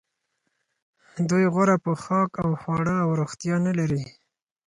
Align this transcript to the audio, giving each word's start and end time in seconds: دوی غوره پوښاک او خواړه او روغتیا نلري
دوی 1.29 1.45
غوره 1.53 1.75
پوښاک 1.83 2.31
او 2.43 2.49
خواړه 2.61 2.95
او 3.03 3.09
روغتیا 3.19 3.55
نلري 3.67 4.03